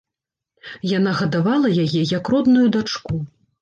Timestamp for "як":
2.17-2.35